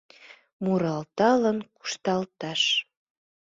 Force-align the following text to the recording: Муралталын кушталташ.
Муралталын 0.63 1.57
кушталташ. 1.79 2.61